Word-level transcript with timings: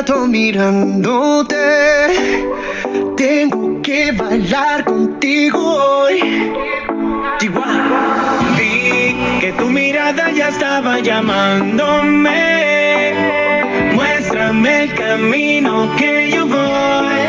Rato 0.00 0.26
mirándote. 0.26 1.56
Tengo 3.18 3.82
que 3.82 4.12
bailar 4.12 4.82
contigo 4.86 5.58
hoy. 5.60 6.50
Chihuahua. 7.38 8.38
Vi 8.56 9.14
que 9.40 9.52
tu 9.58 9.66
mirada 9.66 10.30
ya 10.30 10.48
estaba 10.48 11.00
llamándome. 11.00 12.32
Muéstrame 13.92 14.84
el 14.84 14.94
camino 14.94 15.94
que 15.98 16.30
yo 16.30 16.46
voy. 16.46 17.20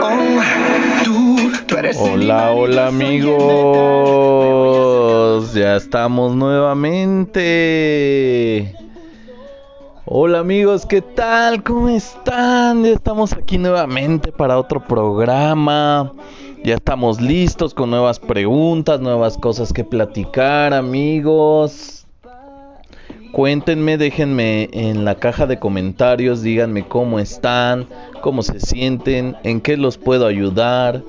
Oh, 0.00 0.40
tú, 1.04 1.52
tú 1.66 1.76
eres 1.76 1.98
Hola, 2.00 2.50
hola 2.52 2.86
amigos. 2.86 3.36
Ya 5.52 5.76
estamos 5.76 6.34
nuevamente. 6.34 7.28
Hola 10.10 10.38
amigos, 10.38 10.86
¿qué 10.86 11.02
tal? 11.02 11.62
¿Cómo 11.62 11.90
están? 11.90 12.82
Ya 12.82 12.92
estamos 12.92 13.34
aquí 13.34 13.58
nuevamente 13.58 14.32
para 14.32 14.58
otro 14.58 14.82
programa. 14.82 16.14
Ya 16.64 16.76
estamos 16.76 17.20
listos 17.20 17.74
con 17.74 17.90
nuevas 17.90 18.18
preguntas, 18.18 19.02
nuevas 19.02 19.36
cosas 19.36 19.70
que 19.70 19.84
platicar, 19.84 20.72
amigos. 20.72 22.06
Cuéntenme, 23.32 23.98
déjenme 23.98 24.70
en 24.72 25.04
la 25.04 25.16
caja 25.16 25.44
de 25.44 25.58
comentarios, 25.58 26.40
díganme 26.40 26.88
cómo 26.88 27.18
están, 27.18 27.86
cómo 28.22 28.40
se 28.40 28.60
sienten, 28.60 29.36
en 29.42 29.60
qué 29.60 29.76
los 29.76 29.98
puedo 29.98 30.26
ayudar, 30.26 31.02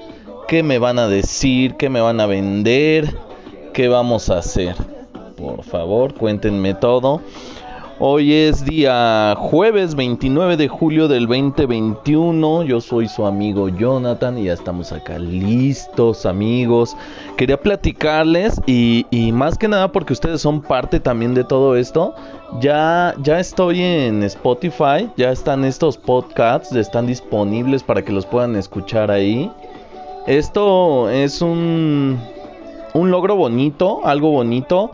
qué 0.50 0.62
me 0.62 0.78
van 0.78 1.00
a 1.00 1.08
decir, 1.08 1.76
qué 1.76 1.88
me 1.88 2.02
van 2.02 2.20
a 2.20 2.26
vender, 2.26 3.16
qué 3.72 3.88
vamos 3.88 4.30
a 4.30 4.40
hacer. 4.40 4.76
Por 5.38 5.64
favor, 5.64 6.16
cuéntenme 6.16 6.74
todo. 6.74 7.22
Hoy 8.02 8.32
es 8.32 8.64
día 8.64 9.36
jueves 9.38 9.94
29 9.94 10.56
de 10.56 10.70
julio 10.70 11.10
del 11.10 11.28
2021. 11.28 12.64
Yo 12.64 12.80
soy 12.80 13.10
su 13.10 13.26
amigo 13.26 13.68
Jonathan 13.68 14.38
y 14.38 14.46
ya 14.46 14.54
estamos 14.54 14.94
acá 14.94 15.20
listos 15.20 16.26
amigos. 16.26 16.96
Quería 17.36 17.60
platicarles 17.60 18.62
y, 18.66 19.06
más 19.34 19.58
que 19.58 19.68
nada 19.68 19.92
porque 19.92 20.14
ustedes 20.14 20.40
son 20.40 20.62
parte 20.62 21.02
también 21.02 21.34
de 21.34 21.44
todo 21.44 21.76
esto. 21.76 22.16
Ya, 22.62 23.16
ya 23.22 23.38
estoy 23.38 23.82
en 23.82 24.24
Spotify, 24.24 25.10
ya 25.18 25.32
están 25.32 25.66
estos 25.66 25.98
podcasts, 25.98 26.74
están 26.74 27.06
disponibles 27.06 27.84
para 27.84 28.02
que 28.02 28.14
los 28.14 28.26
puedan 28.26 28.56
escuchar 28.56 29.12
ahí. 29.12 29.52
Esto 30.26 31.10
es 31.10 31.42
un, 31.42 32.18
un 32.94 33.12
logro 33.12 33.36
bonito, 33.36 34.00
algo 34.06 34.32
bonito. 34.32 34.94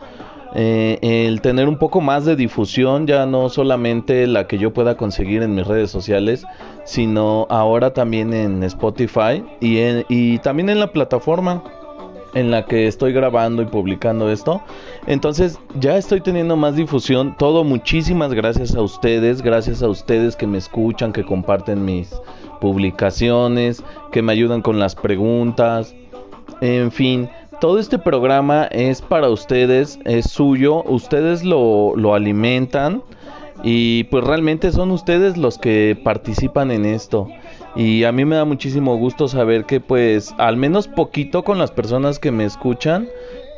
Eh, 0.58 1.00
el 1.02 1.42
tener 1.42 1.67
un 1.67 1.78
poco 1.78 2.00
más 2.00 2.23
de 2.23 2.38
difusión, 2.38 3.08
ya 3.08 3.25
no 3.25 3.50
solamente 3.50 4.25
la 4.25 4.48
que 4.48 4.58
yo 4.58 4.72
pueda 4.72 4.95
conseguir 4.95 5.44
en 5.44 5.53
mis 5.53 5.67
redes 5.67 5.92
sociales, 5.92 6.45
sino 6.86 7.45
ahora 7.50 7.94
también 7.94 8.34
en 8.34 8.64
Spotify 8.64 9.44
y, 9.59 9.80
y 10.08 10.39
también 10.39 10.70
en 10.70 10.80
la 10.80 10.94
plataforma 10.94 11.62
en 12.36 12.52
la 12.52 12.66
que 12.66 12.86
estoy 12.86 13.12
grabando 13.14 13.64
y 13.64 13.66
publicando 13.66 14.30
esto. 14.30 14.62
Entonces 15.08 15.58
ya 15.80 15.97
estoy 15.97 16.22
teniendo 16.22 16.56
más 16.56 16.75
difusión. 16.75 17.36
Todo 17.38 17.64
muchísimas 17.64 18.34
gracias 18.34 18.75
a 18.75 18.81
ustedes, 18.81 19.42
gracias 19.42 19.81
a 19.81 19.90
ustedes 19.90 20.35
que 20.35 20.46
me 20.46 20.58
escuchan, 20.58 21.12
que 21.12 21.25
comparten 21.25 21.84
mis 21.84 22.13
publicaciones, 22.62 23.84
que 24.12 24.22
me 24.22 24.34
ayudan 24.34 24.62
con 24.62 24.79
las 24.79 24.96
preguntas. 24.96 25.96
En 26.62 26.91
fin, 26.91 27.29
todo 27.59 27.79
este 27.79 27.97
programa 27.97 28.66
es 28.66 29.01
para 29.01 29.29
ustedes, 29.29 29.99
es 30.05 30.29
suyo, 30.29 30.83
ustedes 30.83 31.43
lo, 31.43 31.95
lo 31.95 32.13
alimentan 32.13 33.03
y 33.63 34.05
pues 34.05 34.23
realmente 34.23 34.71
son 34.71 34.91
ustedes 34.91 35.38
los 35.38 35.57
que 35.57 35.97
participan 36.03 36.71
en 36.71 36.85
esto. 36.85 37.27
Y 37.75 38.03
a 38.03 38.11
mí 38.11 38.23
me 38.25 38.35
da 38.35 38.45
muchísimo 38.45 38.95
gusto 38.97 39.27
saber 39.27 39.66
que 39.66 39.79
pues 39.79 40.33
al 40.38 40.57
menos 40.57 40.88
poquito 40.88 41.43
con 41.43 41.57
las 41.57 41.71
personas 41.71 42.19
que 42.19 42.31
me 42.31 42.45
escuchan, 42.45 43.07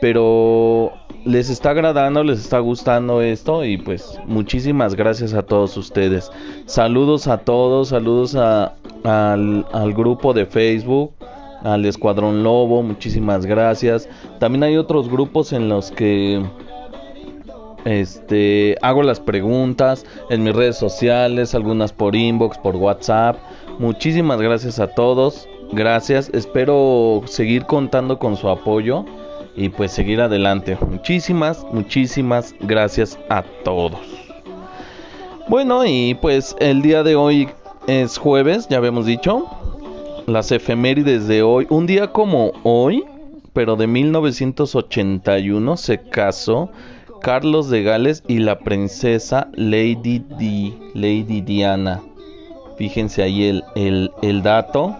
pero 0.01 0.93
les 1.25 1.49
está 1.49 1.71
agradando, 1.71 2.23
les 2.23 2.39
está 2.39 2.59
gustando 2.59 3.21
esto 3.21 3.65
y 3.65 3.77
pues 3.77 4.19
muchísimas 4.25 4.95
gracias 4.95 5.33
a 5.33 5.43
todos 5.43 5.75
ustedes. 5.77 6.31
Saludos 6.65 7.27
a 7.27 7.39
todos, 7.39 7.89
saludos 7.89 8.35
a, 8.35 8.75
al, 9.03 9.65
al 9.71 9.93
grupo 9.93 10.33
de 10.33 10.45
Facebook 10.45 11.13
al 11.63 11.85
Escuadrón 11.85 12.43
Lobo, 12.43 12.83
muchísimas 12.83 13.45
gracias. 13.45 14.07
También 14.39 14.63
hay 14.63 14.77
otros 14.77 15.09
grupos 15.09 15.53
en 15.53 15.69
los 15.69 15.91
que 15.91 16.43
este 17.85 18.75
hago 18.81 19.03
las 19.03 19.19
preguntas 19.19 20.05
en 20.29 20.43
mis 20.43 20.55
redes 20.55 20.77
sociales, 20.77 21.55
algunas 21.55 21.93
por 21.93 22.15
inbox, 22.15 22.57
por 22.57 22.75
WhatsApp. 22.75 23.37
Muchísimas 23.79 24.41
gracias 24.41 24.79
a 24.79 24.87
todos. 24.87 25.47
Gracias, 25.71 26.29
espero 26.33 27.21
seguir 27.25 27.65
contando 27.65 28.19
con 28.19 28.37
su 28.37 28.49
apoyo 28.49 29.05
y 29.55 29.69
pues 29.69 29.91
seguir 29.91 30.21
adelante. 30.21 30.77
Muchísimas, 30.89 31.65
muchísimas 31.71 32.55
gracias 32.61 33.19
a 33.29 33.43
todos. 33.63 33.99
Bueno, 35.49 35.85
y 35.85 36.13
pues 36.21 36.55
el 36.59 36.81
día 36.81 37.03
de 37.03 37.15
hoy 37.15 37.49
es 37.87 38.17
jueves, 38.17 38.67
ya 38.69 38.77
habíamos 38.77 39.05
dicho 39.05 39.45
las 40.27 40.51
efemérides 40.51 41.27
de 41.27 41.41
hoy. 41.41 41.65
Un 41.69 41.87
día 41.87 42.11
como 42.13 42.51
hoy, 42.63 43.03
pero 43.53 43.75
de 43.75 43.87
1981, 43.87 45.77
se 45.77 46.01
casó 46.01 46.69
Carlos 47.21 47.69
de 47.69 47.81
Gales 47.81 48.23
y 48.27 48.39
la 48.39 48.59
princesa 48.59 49.49
Lady 49.53 50.23
Di, 50.37 50.77
Lady 50.93 51.41
Diana. 51.41 52.01
Fíjense 52.77 53.23
ahí 53.23 53.45
el, 53.45 53.63
el, 53.75 54.11
el 54.21 54.43
dato. 54.43 54.95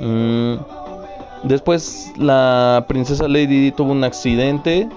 Mm, 0.00 0.56
Después 1.46 2.12
la 2.16 2.86
princesa 2.88 3.28
Lady 3.28 3.46
Di 3.60 3.70
tuvo 3.70 3.92
un 3.92 4.02
accidente. 4.02 4.88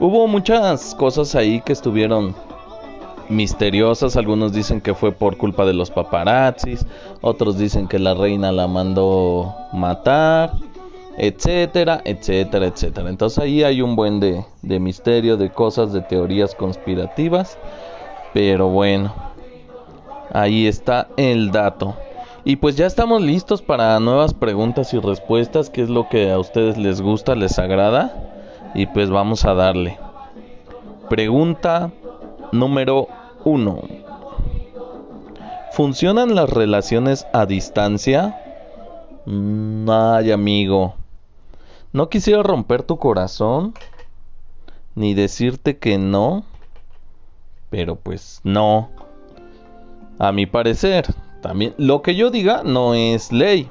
Hubo 0.00 0.26
muchas 0.26 0.96
cosas 0.96 1.36
ahí 1.36 1.60
que 1.60 1.72
estuvieron 1.72 2.34
misteriosas. 3.32 4.16
Algunos 4.16 4.52
dicen 4.52 4.80
que 4.80 4.94
fue 4.94 5.12
por 5.12 5.36
culpa 5.36 5.64
de 5.64 5.74
los 5.74 5.90
paparazzis, 5.90 6.86
otros 7.20 7.58
dicen 7.58 7.88
que 7.88 7.98
la 7.98 8.14
reina 8.14 8.52
la 8.52 8.68
mandó 8.68 9.54
matar, 9.72 10.52
etcétera, 11.16 12.00
etcétera, 12.04 12.66
etcétera. 12.66 13.10
Entonces 13.10 13.38
ahí 13.38 13.62
hay 13.64 13.82
un 13.82 13.96
buen 13.96 14.20
de, 14.20 14.44
de 14.62 14.80
misterio, 14.80 15.36
de 15.36 15.50
cosas, 15.50 15.92
de 15.92 16.02
teorías 16.02 16.54
conspirativas. 16.54 17.58
Pero 18.32 18.68
bueno, 18.68 19.12
ahí 20.32 20.66
está 20.66 21.08
el 21.16 21.50
dato. 21.50 21.94
Y 22.44 22.56
pues 22.56 22.76
ya 22.76 22.86
estamos 22.86 23.22
listos 23.22 23.62
para 23.62 24.00
nuevas 24.00 24.34
preguntas 24.34 24.92
y 24.94 24.98
respuestas, 24.98 25.70
que 25.70 25.82
es 25.82 25.88
lo 25.88 26.08
que 26.08 26.32
a 26.32 26.38
ustedes 26.38 26.76
les 26.76 27.00
gusta, 27.00 27.34
les 27.34 27.58
agrada. 27.58 28.30
Y 28.74 28.86
pues 28.86 29.10
vamos 29.10 29.44
a 29.44 29.54
darle. 29.54 29.98
Pregunta 31.08 31.92
número 32.52 33.08
1. 33.44 33.82
¿Funcionan 35.72 36.34
las 36.34 36.50
relaciones 36.50 37.26
a 37.32 37.46
distancia? 37.46 38.38
Mm, 39.26 39.88
Ay, 39.88 40.30
amigo. 40.32 40.94
No 41.92 42.08
quisiera 42.08 42.42
romper 42.42 42.82
tu 42.82 42.98
corazón, 42.98 43.74
ni 44.94 45.14
decirte 45.14 45.78
que 45.78 45.98
no, 45.98 46.44
pero 47.70 47.96
pues 47.96 48.40
no. 48.44 48.90
A 50.18 50.32
mi 50.32 50.46
parecer, 50.46 51.06
también 51.40 51.74
lo 51.78 52.02
que 52.02 52.14
yo 52.14 52.30
diga 52.30 52.62
no 52.64 52.94
es 52.94 53.32
ley. 53.32 53.68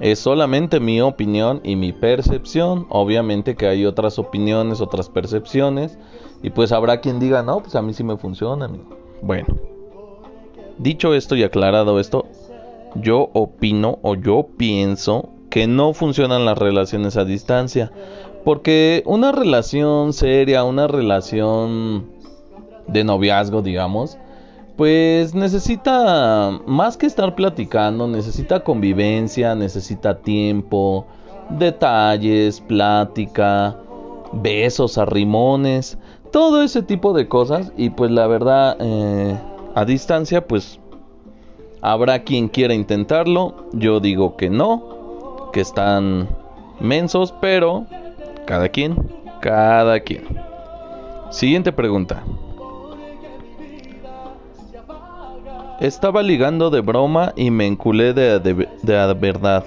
Es 0.00 0.20
solamente 0.20 0.80
mi 0.80 1.00
opinión 1.00 1.60
y 1.64 1.76
mi 1.76 1.92
percepción. 1.92 2.86
Obviamente 2.88 3.56
que 3.56 3.66
hay 3.66 3.84
otras 3.84 4.18
opiniones, 4.18 4.80
otras 4.80 5.08
percepciones. 5.08 5.98
Y 6.42 6.50
pues 6.50 6.72
habrá 6.72 7.00
quien 7.00 7.18
diga, 7.18 7.42
no, 7.42 7.60
pues 7.60 7.74
a 7.74 7.82
mí 7.82 7.92
sí 7.92 8.04
me 8.04 8.16
funciona. 8.16 8.66
amigo". 8.66 8.96
Bueno, 9.22 9.46
dicho 10.78 11.14
esto 11.14 11.34
y 11.34 11.42
aclarado 11.42 11.98
esto, 11.98 12.26
yo 12.94 13.30
opino 13.32 13.98
o 14.02 14.14
yo 14.14 14.46
pienso 14.56 15.30
que 15.50 15.66
no 15.66 15.92
funcionan 15.94 16.44
las 16.44 16.58
relaciones 16.58 17.16
a 17.16 17.24
distancia. 17.24 17.90
Porque 18.44 19.02
una 19.04 19.32
relación 19.32 20.12
seria, 20.12 20.64
una 20.64 20.86
relación 20.86 22.06
de 22.86 23.04
noviazgo, 23.04 23.62
digamos, 23.62 24.16
pues 24.78 25.34
necesita 25.34 26.60
más 26.64 26.96
que 26.96 27.06
estar 27.06 27.34
platicando, 27.34 28.06
necesita 28.06 28.60
convivencia, 28.60 29.56
necesita 29.56 30.20
tiempo, 30.20 31.04
detalles, 31.50 32.60
plática, 32.60 33.76
besos, 34.32 34.96
arrimones, 34.96 35.98
todo 36.30 36.62
ese 36.62 36.82
tipo 36.82 37.12
de 37.12 37.26
cosas. 37.26 37.72
Y 37.76 37.90
pues 37.90 38.12
la 38.12 38.28
verdad, 38.28 38.76
eh, 38.78 39.36
a 39.74 39.84
distancia, 39.84 40.46
pues 40.46 40.78
habrá 41.82 42.20
quien 42.20 42.46
quiera 42.46 42.72
intentarlo. 42.72 43.66
Yo 43.72 43.98
digo 43.98 44.36
que 44.36 44.48
no, 44.48 45.50
que 45.52 45.60
están 45.60 46.28
mensos, 46.78 47.34
pero 47.40 47.84
cada 48.46 48.68
quien, 48.68 48.94
cada 49.40 49.98
quien. 49.98 50.22
Siguiente 51.30 51.72
pregunta. 51.72 52.22
Estaba 55.80 56.24
ligando 56.24 56.70
de 56.70 56.80
broma 56.80 57.32
y 57.36 57.52
me 57.52 57.66
enculé 57.66 58.12
de, 58.12 58.40
de, 58.40 59.14
verdad. 59.14 59.64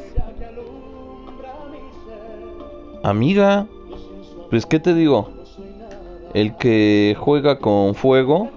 Amiga, 3.02 3.66
pues 4.50 4.66
qué 4.66 4.80
te 4.80 4.94
digo, 4.94 5.30
el 6.34 6.56
que 6.58 7.16
juega 7.18 7.60
con 7.60 7.96
fuego 7.96 8.50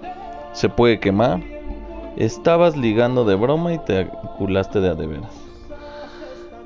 se 0.51 0.67
puede 0.67 0.99
quemar. 0.99 1.41
Estabas 2.17 2.75
ligando 2.75 3.23
de 3.23 3.35
broma 3.35 3.73
y 3.73 3.79
te 3.79 4.07
culaste 4.37 4.81
de 4.81 4.89
a 4.89 4.95
de 4.95 5.07
veras. 5.07 5.31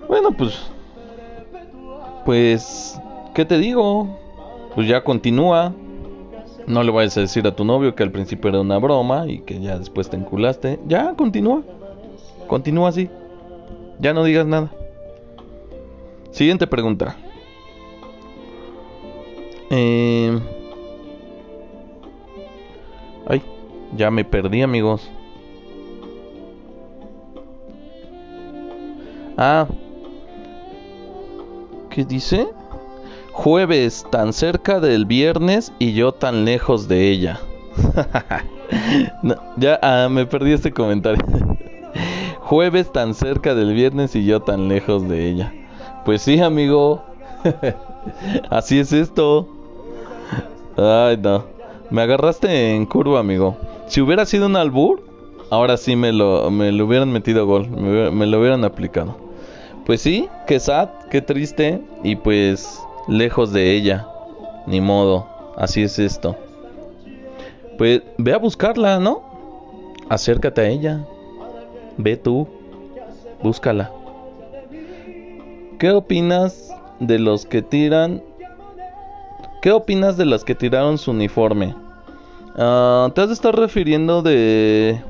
Bueno, 0.07 0.31
pues. 0.31 0.71
Pues. 2.25 3.00
¿Qué 3.35 3.45
te 3.45 3.59
digo? 3.59 4.07
Pues 4.74 4.88
ya 4.88 5.03
continúa. 5.03 5.71
No 6.69 6.83
le 6.83 6.92
vayas 6.92 7.18
a 7.18 7.21
decir 7.21 7.48
a 7.48 7.56
tu 7.56 7.66
novio 7.66 7.95
que 7.95 8.04
al 8.04 8.12
principio 8.12 8.50
era 8.50 8.62
una 8.62 8.77
broma 8.77 9.25
y 9.27 9.39
que 9.39 9.60
ya 9.60 9.80
después 9.80 10.07
te 10.07 10.18
enculaste. 10.18 10.80
Ya, 10.86 11.16
continúa. 11.16 11.63
Continúa 12.48 12.89
así. 12.89 13.10
Ya 14.00 14.13
no 14.13 14.24
digas 14.24 14.45
nada. 14.45 14.69
Siguiente 16.30 16.68
pregunta. 16.68 17.18
Eh... 19.71 20.39
Ay, 23.25 23.42
ya 23.98 24.12
me 24.12 24.24
perdí, 24.24 24.62
amigos. 24.62 25.10
Ah. 29.38 29.68
¿Qué 31.89 32.06
dice? 32.06 32.48
Jueves 33.41 34.06
tan 34.12 34.33
cerca 34.33 34.81
del 34.81 35.06
viernes 35.06 35.71
y 35.80 35.94
yo 35.94 36.12
tan 36.12 36.44
lejos 36.44 36.89
de 36.89 37.09
ella. 37.09 37.39
ya 39.56 39.80
ah, 39.81 40.09
me 40.12 40.25
perdí 40.25 40.51
este 40.51 40.74
comentario. 40.74 41.24
Jueves 42.41 42.91
tan 42.91 43.13
cerca 43.13 43.56
del 43.56 43.74
viernes 43.74 44.13
y 44.18 44.25
yo 44.25 44.41
tan 44.41 44.68
lejos 44.68 45.07
de 45.07 45.30
ella. 45.30 45.53
Pues 46.03 46.21
sí, 46.21 46.41
amigo. 46.41 47.01
Así 48.50 48.77
es 48.77 48.91
esto. 48.91 49.47
Ay, 50.75 51.15
no. 51.15 51.45
Me 51.92 52.01
agarraste 52.01 52.75
en 52.75 52.85
curva, 52.85 53.21
amigo. 53.21 53.56
Si 53.88 54.01
hubiera 54.01 54.25
sido 54.25 54.47
un 54.47 54.57
albur, 54.57 55.01
ahora 55.50 55.77
sí 55.77 55.95
me 55.95 56.12
lo, 56.12 56.51
me 56.51 56.74
lo 56.74 56.88
hubieran 56.88 57.09
metido 57.09 57.45
gol. 57.45 57.69
Me, 57.69 58.25
lo 58.25 58.42
hubieran 58.42 58.65
aplicado. 58.65 59.15
Pues 59.85 60.01
sí, 60.01 60.27
qué 60.45 60.59
sad, 60.59 60.89
qué 61.09 61.21
triste. 61.21 61.80
Y 62.03 62.18
pues 62.18 62.81
lejos 63.09 63.51
de 63.51 63.75
ella. 63.75 64.07
Ni 64.67 64.79
modo. 64.79 65.27
Así 65.57 65.83
es 65.83 66.00
esto. 66.00 66.38
Pues 67.77 68.01
ve 68.17 68.33
a 68.33 68.38
buscarla, 68.38 69.00
¿no? 69.00 69.21
Acércate 70.07 70.61
a 70.61 70.67
ella. 70.69 71.06
Ve 71.97 72.15
tú. 72.15 72.47
Búscala. 73.41 73.91
¿Qué 75.79 75.91
opinas 75.91 76.73
de 77.00 77.19
los 77.19 77.45
que 77.45 77.61
tiran 77.61 78.21
¿Qué 79.61 79.73
opinas 79.73 80.15
de 80.15 80.25
las 80.25 80.45
que 80.45 80.56
tiraron 80.56 80.97
su 80.97 81.11
uniforme? 81.11 81.75
Ah, 82.56 83.11
te 83.13 83.21
has 83.21 83.27
de 83.27 83.33
estar 83.33 83.56
refiriendo 83.56 84.21
de... 84.21 85.01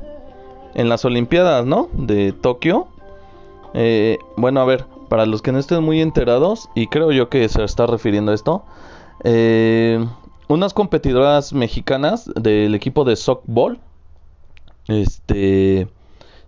En 0.74 0.90
las 0.90 1.06
Olimpiadas, 1.06 1.66
¿no? 1.66 1.90
De 1.94 2.32
Tokio. 2.32 2.88
Eh, 3.74 4.18
bueno, 4.38 4.62
a 4.62 4.66
ver, 4.66 4.86
para 5.10 5.26
los 5.26 5.42
que 5.42 5.52
no 5.52 5.60
estén 5.60 5.84
muy 5.84 6.02
enterados, 6.02 6.70
y 6.76 6.88
creo 6.88 7.12
yo 7.12 7.30
que 7.30 7.48
se 7.50 7.64
está 7.64 7.86
refiriendo 7.86 8.32
a 8.32 8.36
esto, 8.36 8.64
eh, 9.24 10.06
unas 10.48 10.74
competidoras 10.74 11.54
mexicanas 11.54 12.30
del 12.36 12.74
equipo 12.76 13.04
de 13.04 13.16
softball, 13.16 13.80
este, 14.88 15.88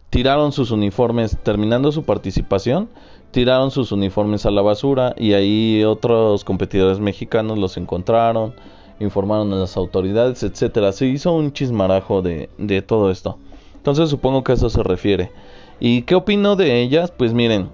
tiraron 0.10 0.52
sus 0.52 0.72
uniformes 0.72 1.38
terminando 1.44 1.92
su 1.92 2.04
participación 2.04 2.90
tiraron 3.32 3.72
sus 3.72 3.92
uniformes 3.92 4.46
a 4.46 4.52
la 4.52 4.62
basura 4.62 5.16
y 5.18 5.34
ahí 5.34 5.84
otros 5.84 6.44
competidores 6.44 7.00
mexicanos 7.00 7.58
los 7.58 7.78
encontraron, 7.78 8.54
informaron 9.00 9.52
a 9.54 9.56
las 9.56 9.78
autoridades, 9.78 10.44
etcétera. 10.44 10.92
Se 10.92 11.08
hizo 11.08 11.34
un 11.34 11.54
chismarajo 11.54 12.22
de, 12.22 12.50
de 12.58 12.82
todo 12.82 13.10
esto. 13.10 13.38
Entonces 13.76 14.10
supongo 14.10 14.44
que 14.44 14.52
a 14.52 14.56
eso 14.56 14.70
se 14.70 14.84
refiere. 14.84 15.32
¿Y 15.80 16.04
qué 16.04 16.16
opino 16.16 16.56
de 16.56 16.82
ellas? 16.82 17.12
Pues 17.12 17.34
miren, 17.34 17.70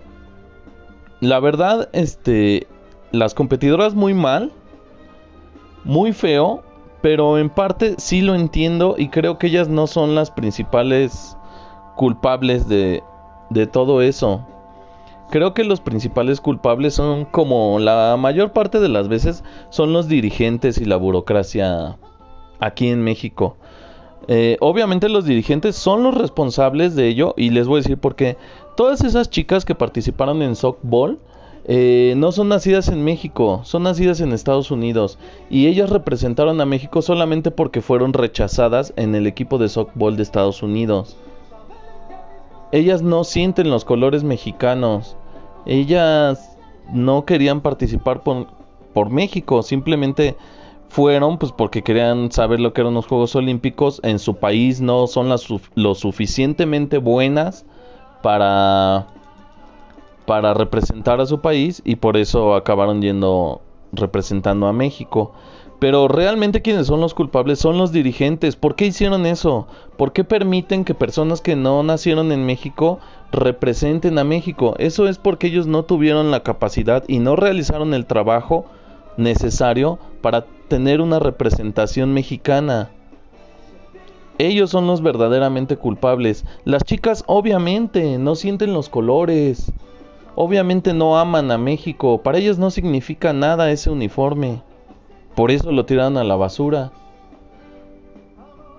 la 1.19 1.39
verdad, 1.39 1.89
este, 1.93 2.67
las 3.11 3.33
competidoras 3.33 3.95
muy 3.95 4.13
mal, 4.13 4.51
muy 5.83 6.13
feo, 6.13 6.63
pero 7.01 7.37
en 7.37 7.49
parte 7.49 7.95
sí 7.97 8.21
lo 8.21 8.35
entiendo 8.35 8.95
y 8.97 9.09
creo 9.09 9.37
que 9.37 9.47
ellas 9.47 9.69
no 9.69 9.87
son 9.87 10.15
las 10.15 10.31
principales 10.31 11.37
culpables 11.95 12.67
de, 12.67 13.03
de 13.49 13.67
todo 13.67 14.01
eso. 14.01 14.45
Creo 15.29 15.53
que 15.53 15.65
los 15.65 15.81
principales 15.81 16.39
culpables 16.39 16.93
son, 16.93 17.25
como 17.25 17.79
la 17.79 18.15
mayor 18.17 18.53
parte 18.53 18.79
de 18.79 18.87
las 18.87 19.09
veces, 19.09 19.43
son 19.69 19.91
los 19.91 20.07
dirigentes 20.07 20.77
y 20.77 20.85
la 20.85 20.95
burocracia 20.95 21.97
aquí 22.59 22.87
en 22.87 23.03
México. 23.03 23.57
Eh, 24.29 24.57
obviamente 24.59 25.09
los 25.09 25.25
dirigentes 25.25 25.75
son 25.75 26.03
los 26.03 26.15
responsables 26.15 26.95
de 26.95 27.07
ello 27.07 27.33
y 27.37 27.49
les 27.49 27.67
voy 27.67 27.79
a 27.79 27.81
decir 27.83 27.97
por 27.97 28.15
qué. 28.15 28.37
Todas 28.77 29.01
esas 29.01 29.29
chicas 29.29 29.65
que 29.65 29.75
participaron 29.75 30.41
en 30.41 30.55
softball 30.55 31.19
eh, 31.65 32.13
no 32.15 32.31
son 32.31 32.47
nacidas 32.47 32.87
en 32.87 33.03
México, 33.03 33.59
son 33.65 33.83
nacidas 33.83 34.21
en 34.21 34.31
Estados 34.31 34.71
Unidos 34.71 35.19
y 35.49 35.67
ellas 35.67 35.89
representaron 35.89 36.61
a 36.61 36.65
México 36.65 37.01
solamente 37.01 37.51
porque 37.51 37.81
fueron 37.81 38.13
rechazadas 38.13 38.93
en 38.95 39.15
el 39.15 39.27
equipo 39.27 39.57
de 39.57 39.67
softball 39.67 40.15
de 40.15 40.23
Estados 40.23 40.63
Unidos 40.63 41.17
ellas 42.71 43.01
no 43.01 43.23
sienten 43.23 43.69
los 43.69 43.85
colores 43.85 44.23
mexicanos. 44.23 45.15
Ellas 45.65 46.57
no 46.93 47.25
querían 47.25 47.61
participar 47.61 48.23
por, 48.23 48.47
por 48.93 49.09
México, 49.09 49.63
simplemente 49.63 50.35
fueron 50.89 51.37
pues 51.37 51.51
porque 51.51 51.83
querían 51.83 52.31
saber 52.31 52.59
lo 52.61 52.73
que 52.73 52.81
eran 52.81 52.93
los 52.93 53.07
Juegos 53.07 53.35
Olímpicos. 53.35 53.99
En 54.03 54.19
su 54.19 54.35
país 54.35 54.81
no 54.81 55.07
son 55.07 55.29
las, 55.29 55.47
lo 55.75 55.95
suficientemente 55.95 56.97
buenas 56.97 57.65
para 58.21 59.07
para 60.25 60.53
representar 60.53 61.21
a 61.21 61.25
su 61.25 61.39
país 61.39 61.81
y 61.85 61.95
por 61.95 62.17
eso 62.17 62.53
acabaron 62.53 63.01
yendo 63.01 63.61
representando 63.93 64.67
a 64.67 64.73
México. 64.73 65.31
Pero 65.79 66.07
realmente 66.07 66.61
quienes 66.61 66.87
son 66.87 66.99
los 66.99 67.13
culpables 67.13 67.59
son 67.59 67.77
los 67.77 67.91
dirigentes. 67.91 68.55
¿Por 68.55 68.75
qué 68.75 68.87
hicieron 68.87 69.25
eso? 69.25 69.67
¿Por 69.95 70.11
qué 70.11 70.23
permiten 70.23 70.83
que 70.83 70.95
personas 70.95 71.39
que 71.39 71.55
no 71.55 71.81
nacieron 71.83 72.31
en 72.31 72.45
México 72.45 72.99
representen 73.31 74.19
a 74.19 74.25
México? 74.25 74.75
Eso 74.79 75.07
es 75.07 75.17
porque 75.17 75.47
ellos 75.47 75.67
no 75.67 75.83
tuvieron 75.83 76.29
la 76.29 76.43
capacidad 76.43 77.03
y 77.07 77.19
no 77.19 77.35
realizaron 77.35 77.93
el 77.93 78.05
trabajo 78.05 78.65
necesario 79.17 79.99
para 80.21 80.45
tener 80.67 80.99
una 80.99 81.19
representación 81.19 82.13
mexicana. 82.13 82.89
Ellos 84.39 84.69
son 84.69 84.85
los 84.85 85.01
verdaderamente 85.01 85.77
culpables. 85.77 86.45
Las 86.63 86.83
chicas 86.83 87.23
obviamente 87.27 88.19
no 88.19 88.35
sienten 88.35 88.73
los 88.73 88.89
colores. 88.89 89.71
Obviamente 90.35 90.93
no 90.93 91.17
aman 91.17 91.49
a 91.49 91.57
México. 91.57 92.21
Para 92.21 92.37
ellas 92.37 92.59
no 92.59 92.69
significa 92.69 93.33
nada 93.33 93.71
ese 93.71 93.89
uniforme. 93.89 94.61
Por 95.35 95.49
eso 95.49 95.71
lo 95.71 95.85
tiraron 95.85 96.17
a 96.17 96.23
la 96.23 96.35
basura. 96.35 96.91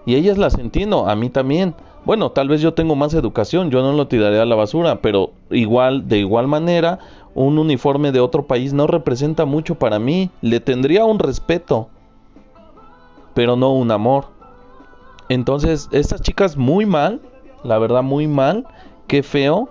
Y 0.06 0.14
ellas 0.14 0.38
las 0.38 0.56
entiendo, 0.58 1.08
a 1.08 1.16
mí 1.16 1.28
también. 1.28 1.74
Bueno, 2.04 2.30
tal 2.30 2.48
vez 2.48 2.60
yo 2.60 2.72
tengo 2.72 2.94
más 2.94 3.12
educación, 3.12 3.70
yo 3.70 3.82
no 3.82 3.92
lo 3.92 4.06
tiraré 4.06 4.40
a 4.40 4.46
la 4.46 4.54
basura, 4.54 5.02
pero 5.02 5.32
igual, 5.50 6.08
de 6.08 6.18
igual 6.18 6.46
manera, 6.46 7.00
un 7.34 7.58
uniforme 7.58 8.12
de 8.12 8.20
otro 8.20 8.46
país 8.46 8.72
no 8.72 8.86
representa 8.86 9.44
mucho 9.44 9.74
para 9.74 9.98
mí. 9.98 10.30
Le 10.40 10.60
tendría 10.60 11.04
un 11.04 11.18
respeto, 11.18 11.88
pero 13.34 13.56
no 13.56 13.72
un 13.72 13.90
amor. 13.90 14.37
Entonces, 15.28 15.88
estas 15.92 16.22
chicas 16.22 16.56
muy 16.56 16.86
mal, 16.86 17.20
la 17.62 17.78
verdad 17.78 18.02
muy 18.02 18.26
mal, 18.26 18.66
qué 19.06 19.22
feo, 19.22 19.68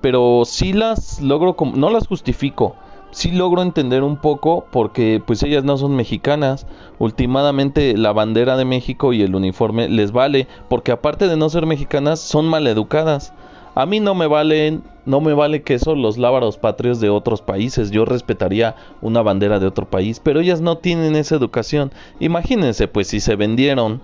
pero 0.00 0.42
sí 0.44 0.72
las 0.72 1.20
logro, 1.20 1.56
no 1.74 1.90
las 1.90 2.06
justifico, 2.06 2.76
sí 3.12 3.30
logro 3.30 3.62
entender 3.62 4.02
un 4.02 4.16
poco 4.16 4.66
porque 4.72 5.22
pues 5.24 5.42
ellas 5.42 5.64
no 5.64 5.76
son 5.76 5.94
mexicanas. 5.94 6.66
Últimamente 6.98 7.96
la 7.96 8.12
bandera 8.12 8.56
de 8.56 8.64
México 8.64 9.12
y 9.12 9.22
el 9.22 9.34
uniforme 9.34 9.88
les 9.88 10.12
vale 10.12 10.48
porque 10.68 10.92
aparte 10.92 11.28
de 11.28 11.36
no 11.36 11.48
ser 11.48 11.66
mexicanas 11.66 12.20
son 12.20 12.48
maleducadas. 12.48 13.32
A 13.74 13.86
mí 13.86 14.00
no 14.00 14.14
me 14.14 14.26
valen, 14.26 14.82
no 15.06 15.20
me 15.20 15.32
vale 15.32 15.62
que 15.62 15.74
eso 15.74 15.94
los 15.94 16.18
lábaros 16.18 16.58
patrios 16.58 17.00
de 17.00 17.08
otros 17.08 17.40
países. 17.40 17.90
Yo 17.90 18.04
respetaría 18.04 18.74
una 19.00 19.22
bandera 19.22 19.58
de 19.58 19.66
otro 19.66 19.88
país, 19.88 20.20
pero 20.20 20.40
ellas 20.40 20.60
no 20.60 20.78
tienen 20.78 21.16
esa 21.16 21.36
educación. 21.36 21.92
Imagínense 22.20 22.88
pues 22.88 23.08
si 23.08 23.20
se 23.20 23.36
vendieron 23.36 24.02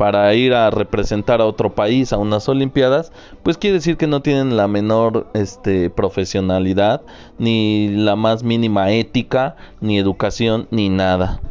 para 0.00 0.32
ir 0.32 0.54
a 0.54 0.70
representar 0.70 1.42
a 1.42 1.44
otro 1.44 1.74
país 1.74 2.14
a 2.14 2.16
unas 2.16 2.48
olimpiadas, 2.48 3.12
pues 3.42 3.58
quiere 3.58 3.74
decir 3.74 3.98
que 3.98 4.06
no 4.06 4.22
tienen 4.22 4.56
la 4.56 4.66
menor 4.66 5.26
este 5.34 5.90
profesionalidad, 5.90 7.02
ni 7.36 7.88
la 7.88 8.16
más 8.16 8.42
mínima 8.42 8.92
ética, 8.92 9.56
ni 9.82 9.98
educación, 9.98 10.68
ni 10.70 10.88
nada. 10.88 11.42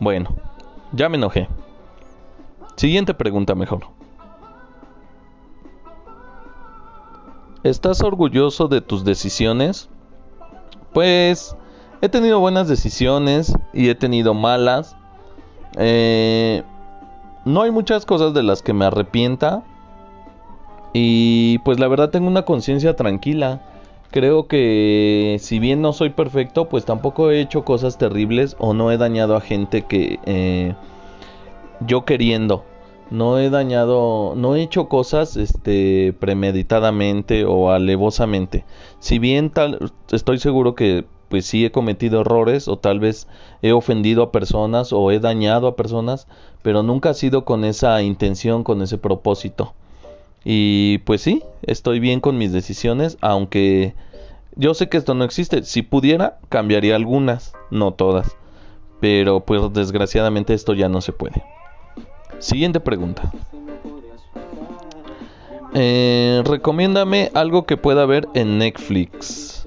Bueno, 0.00 0.34
ya 0.90 1.08
me 1.08 1.16
enojé. 1.16 1.46
Siguiente 2.74 3.14
pregunta 3.14 3.54
mejor. 3.54 3.82
¿Estás 7.62 8.02
orgulloso 8.02 8.66
de 8.66 8.80
tus 8.80 9.04
decisiones? 9.04 9.88
Pues 10.92 11.54
he 12.02 12.08
tenido 12.08 12.40
buenas 12.40 12.66
decisiones 12.66 13.54
y 13.72 13.90
he 13.90 13.94
tenido 13.94 14.34
malas. 14.34 14.96
Eh, 15.78 16.64
no 17.44 17.62
hay 17.62 17.70
muchas 17.70 18.04
cosas 18.06 18.34
de 18.34 18.42
las 18.42 18.62
que 18.62 18.72
me 18.72 18.84
arrepienta. 18.84 19.62
Y 20.92 21.58
pues 21.58 21.78
la 21.78 21.88
verdad 21.88 22.10
tengo 22.10 22.26
una 22.26 22.42
conciencia 22.42 22.96
tranquila. 22.96 23.62
Creo 24.10 24.48
que 24.48 25.36
si 25.40 25.60
bien 25.60 25.82
no 25.82 25.92
soy 25.92 26.10
perfecto, 26.10 26.68
pues 26.68 26.84
tampoco 26.84 27.30
he 27.30 27.40
hecho 27.40 27.64
cosas 27.64 27.96
terribles 27.96 28.56
o 28.58 28.74
no 28.74 28.90
he 28.90 28.98
dañado 28.98 29.36
a 29.36 29.40
gente 29.40 29.82
que 29.82 30.18
eh, 30.26 30.74
yo 31.86 32.04
queriendo. 32.04 32.64
No 33.10 33.38
he 33.38 33.50
dañado, 33.50 34.34
no 34.36 34.54
he 34.54 34.62
hecho 34.62 34.88
cosas 34.88 35.36
este, 35.36 36.14
premeditadamente 36.18 37.44
o 37.44 37.70
alevosamente. 37.70 38.64
Si 39.00 39.18
bien 39.18 39.50
tal, 39.50 39.92
estoy 40.12 40.38
seguro 40.38 40.74
que 40.74 41.06
pues 41.30 41.46
sí 41.46 41.64
he 41.64 41.70
cometido 41.70 42.20
errores 42.22 42.66
o 42.66 42.76
tal 42.76 42.98
vez 42.98 43.28
he 43.62 43.72
ofendido 43.72 44.24
a 44.24 44.32
personas 44.32 44.92
o 44.92 45.12
he 45.12 45.20
dañado 45.20 45.68
a 45.68 45.76
personas, 45.76 46.26
pero 46.60 46.82
nunca 46.82 47.10
ha 47.10 47.14
sido 47.14 47.44
con 47.44 47.64
esa 47.64 48.02
intención, 48.02 48.64
con 48.64 48.82
ese 48.82 48.98
propósito. 48.98 49.72
Y 50.44 50.98
pues 50.98 51.22
sí, 51.22 51.44
estoy 51.62 52.00
bien 52.00 52.20
con 52.20 52.36
mis 52.36 52.50
decisiones, 52.52 53.16
aunque 53.20 53.94
yo 54.56 54.74
sé 54.74 54.88
que 54.88 54.96
esto 54.96 55.14
no 55.14 55.22
existe. 55.22 55.62
Si 55.62 55.82
pudiera, 55.82 56.38
cambiaría 56.48 56.96
algunas, 56.96 57.52
no 57.70 57.92
todas. 57.92 58.36
Pero 59.00 59.40
pues 59.40 59.72
desgraciadamente 59.72 60.52
esto 60.52 60.74
ya 60.74 60.88
no 60.88 61.00
se 61.00 61.12
puede. 61.12 61.44
Siguiente 62.40 62.80
pregunta. 62.80 63.30
Eh, 65.74 66.42
recomiéndame 66.44 67.30
algo 67.34 67.66
que 67.66 67.76
pueda 67.76 68.04
ver 68.04 68.26
en 68.34 68.58
Netflix. 68.58 69.59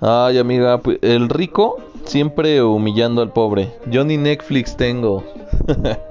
Ay, 0.00 0.38
amiga, 0.38 0.80
el 1.02 1.28
rico 1.28 1.78
siempre 2.04 2.62
humillando 2.62 3.22
al 3.22 3.32
pobre. 3.32 3.72
Yo 3.86 4.04
ni 4.04 4.16
Netflix 4.16 4.76
tengo. 4.76 5.24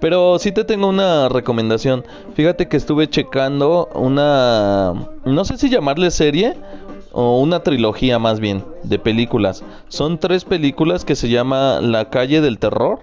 Pero 0.00 0.38
sí 0.38 0.52
te 0.52 0.64
tengo 0.64 0.88
una 0.88 1.28
recomendación. 1.28 2.04
Fíjate 2.34 2.68
que 2.68 2.76
estuve 2.76 3.08
checando 3.08 3.88
una... 3.94 4.94
No 5.24 5.44
sé 5.44 5.58
si 5.58 5.68
llamarle 5.68 6.10
serie 6.10 6.54
o 7.12 7.40
una 7.40 7.60
trilogía 7.60 8.18
más 8.18 8.38
bien 8.38 8.64
de 8.84 8.98
películas. 8.98 9.64
Son 9.88 10.18
tres 10.18 10.44
películas 10.44 11.04
que 11.04 11.16
se 11.16 11.28
llama 11.28 11.80
La 11.80 12.10
calle 12.10 12.40
del 12.40 12.58
terror. 12.58 13.00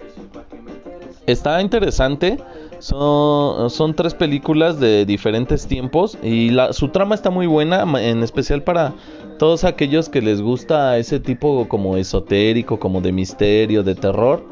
Está 1.26 1.60
interesante. 1.60 2.38
Son, 2.78 3.70
son 3.70 3.94
tres 3.94 4.14
películas 4.14 4.78
de 4.78 5.06
diferentes 5.06 5.66
tiempos 5.66 6.18
y 6.22 6.50
la, 6.50 6.74
su 6.74 6.88
trama 6.88 7.14
está 7.14 7.30
muy 7.30 7.46
buena, 7.46 7.84
en 8.02 8.22
especial 8.22 8.62
para 8.62 8.92
todos 9.38 9.64
aquellos 9.64 10.08
que 10.08 10.20
les 10.20 10.40
gusta 10.40 10.98
ese 10.98 11.20
tipo 11.20 11.68
como 11.68 11.96
esotérico, 11.96 12.78
como 12.78 13.00
de 13.00 13.12
misterio, 13.12 13.82
de 13.82 13.94
terror 13.94 14.42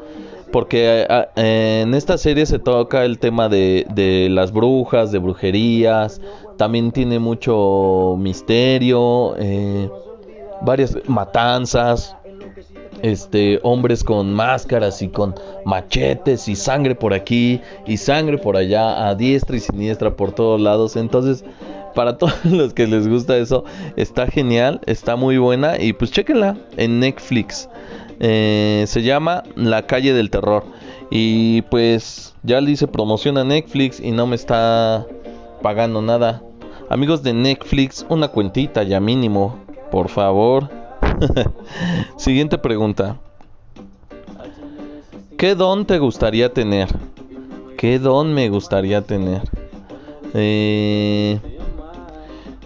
porque 0.51 1.05
en 1.35 1.93
esta 1.93 2.17
serie 2.17 2.45
se 2.45 2.59
toca 2.59 3.03
el 3.03 3.19
tema 3.19 3.49
de, 3.49 3.85
de, 3.93 4.29
las 4.29 4.53
brujas, 4.53 5.11
de 5.11 5.19
brujerías, 5.19 6.21
también 6.55 6.93
tiene 6.93 7.19
mucho 7.19 8.15
misterio, 8.17 9.35
eh, 9.37 9.89
varias 10.61 10.97
matanzas, 11.07 12.15
este, 13.01 13.59
hombres 13.63 14.01
con 14.01 14.33
máscaras 14.33 15.01
y 15.01 15.09
con 15.09 15.35
machetes 15.65 16.47
y 16.47 16.55
sangre 16.55 16.95
por 16.95 17.13
aquí 17.13 17.59
y 17.85 17.97
sangre 17.97 18.37
por 18.37 18.55
allá, 18.55 19.09
a 19.09 19.15
diestra 19.15 19.57
y 19.57 19.59
siniestra 19.59 20.15
por 20.15 20.31
todos 20.31 20.61
lados, 20.61 20.95
entonces 20.95 21.43
para 21.95 22.17
todos 22.19 22.45
los 22.45 22.73
que 22.73 22.85
les 22.85 23.07
gusta 23.07 23.37
eso, 23.37 23.63
está 23.95 24.27
genial, 24.27 24.81
está 24.85 25.15
muy 25.15 25.37
buena 25.37 25.81
y 25.81 25.93
pues 25.93 26.11
chequenla 26.11 26.57
en 26.77 26.99
Netflix. 26.99 27.67
Eh, 28.19 28.85
se 28.87 29.01
llama 29.01 29.43
La 29.55 29.87
calle 29.87 30.13
del 30.13 30.29
terror. 30.29 30.63
Y 31.09 31.63
pues 31.63 32.35
ya 32.43 32.61
le 32.61 32.71
hice 32.71 32.87
promoción 32.87 33.37
a 33.37 33.43
Netflix 33.43 33.99
y 33.99 34.11
no 34.11 34.27
me 34.27 34.35
está 34.35 35.05
pagando 35.61 36.01
nada. 36.01 36.41
Amigos 36.89 37.23
de 37.23 37.33
Netflix, 37.33 38.05
una 38.09 38.27
cuentita 38.27 38.83
ya 38.83 38.99
mínimo, 38.99 39.57
por 39.91 40.09
favor. 40.09 40.69
Siguiente 42.17 42.57
pregunta. 42.57 43.17
¿Qué 45.37 45.55
don 45.55 45.85
te 45.85 45.99
gustaría 45.99 46.53
tener? 46.53 46.87
¿Qué 47.77 47.99
don 47.99 48.33
me 48.33 48.49
gustaría 48.49 49.01
tener? 49.01 49.41
Eh, 50.33 51.39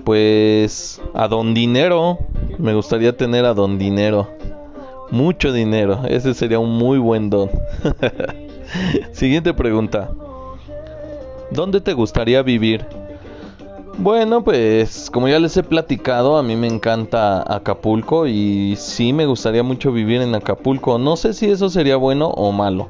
pues 0.03 1.01
a 1.13 1.27
don 1.27 1.53
dinero. 1.53 2.19
Me 2.57 2.73
gustaría 2.73 3.15
tener 3.15 3.45
a 3.45 3.53
don 3.53 3.77
dinero. 3.77 4.29
Mucho 5.11 5.51
dinero. 5.51 6.01
Ese 6.07 6.33
sería 6.33 6.59
un 6.59 6.77
muy 6.77 6.97
buen 6.97 7.29
don. 7.29 7.49
Siguiente 9.11 9.53
pregunta. 9.53 10.11
¿Dónde 11.51 11.81
te 11.81 11.93
gustaría 11.93 12.41
vivir? 12.43 12.85
Bueno, 14.01 14.45
pues 14.45 15.09
como 15.11 15.27
ya 15.27 15.39
les 15.39 15.57
he 15.57 15.63
platicado, 15.63 16.37
a 16.37 16.43
mí 16.43 16.55
me 16.55 16.67
encanta 16.67 17.43
Acapulco 17.53 18.27
y 18.27 18.75
sí 18.77 19.11
me 19.11 19.25
gustaría 19.25 19.61
mucho 19.61 19.91
vivir 19.91 20.21
en 20.21 20.33
Acapulco. 20.35 20.97
No 20.97 21.17
sé 21.17 21.33
si 21.33 21.47
eso 21.47 21.69
sería 21.69 21.97
bueno 21.97 22.29
o 22.29 22.53
malo, 22.53 22.87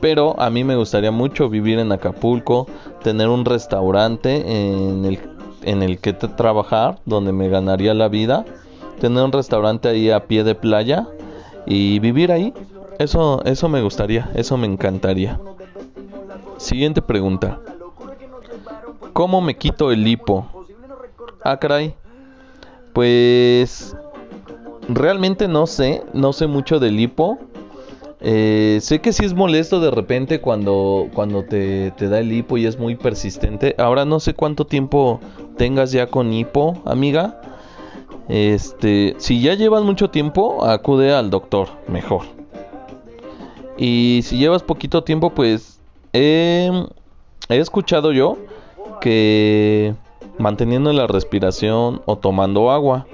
pero 0.00 0.38
a 0.38 0.48
mí 0.50 0.62
me 0.62 0.76
gustaría 0.76 1.10
mucho 1.10 1.48
vivir 1.48 1.80
en 1.80 1.90
Acapulco, 1.90 2.68
tener 3.02 3.28
un 3.28 3.44
restaurante 3.44 4.36
en 4.36 5.04
el, 5.04 5.18
en 5.66 5.82
el 5.82 5.98
que 5.98 6.12
trabajar, 6.12 6.98
donde 7.04 7.32
me 7.32 7.48
ganaría 7.48 7.92
la 7.92 8.08
vida, 8.08 8.44
tener 9.00 9.22
un 9.22 9.32
restaurante 9.32 9.88
ahí 9.88 10.10
a 10.10 10.26
pie 10.26 10.44
de 10.44 10.54
playa 10.54 11.06
y 11.66 11.98
vivir 11.98 12.32
ahí. 12.32 12.54
Eso, 12.98 13.42
eso 13.44 13.68
me 13.68 13.82
gustaría, 13.82 14.30
eso 14.34 14.56
me 14.56 14.66
encantaría. 14.66 15.38
Siguiente 16.56 17.02
pregunta. 17.02 17.60
¿Cómo 19.12 19.40
me 19.40 19.56
quito 19.56 19.90
el 19.90 20.06
hipo? 20.06 20.46
Ah, 21.42 21.58
caray. 21.58 21.94
Pues 22.92 23.94
realmente 24.88 25.48
no 25.48 25.66
sé, 25.66 26.02
no 26.12 26.32
sé 26.32 26.46
mucho 26.46 26.78
del 26.78 26.98
hipo. 26.98 27.38
Eh, 28.28 28.80
sé 28.80 29.00
que 29.00 29.12
sí 29.12 29.24
es 29.24 29.34
molesto 29.34 29.78
de 29.78 29.92
repente 29.92 30.40
cuando, 30.40 31.06
cuando 31.14 31.44
te, 31.44 31.92
te, 31.92 32.08
da 32.08 32.18
el 32.18 32.32
hipo 32.32 32.58
y 32.58 32.66
es 32.66 32.76
muy 32.76 32.96
persistente. 32.96 33.76
Ahora 33.78 34.04
no 34.04 34.18
sé 34.18 34.34
cuánto 34.34 34.66
tiempo 34.66 35.20
tengas 35.56 35.92
ya 35.92 36.08
con 36.08 36.32
hipo, 36.32 36.82
amiga. 36.84 37.40
Este, 38.28 39.14
si 39.18 39.40
ya 39.40 39.54
llevas 39.54 39.84
mucho 39.84 40.10
tiempo, 40.10 40.64
acude 40.64 41.14
al 41.14 41.30
doctor, 41.30 41.68
mejor. 41.86 42.22
Y 43.78 44.22
si 44.24 44.38
llevas 44.38 44.64
poquito 44.64 45.04
tiempo, 45.04 45.30
pues 45.30 45.78
he, 46.12 46.68
he 47.48 47.58
escuchado 47.58 48.10
yo 48.10 48.38
que 49.00 49.94
manteniendo 50.36 50.92
la 50.92 51.06
respiración 51.06 52.02
o 52.06 52.16
tomando 52.16 52.72
agua 52.72 53.06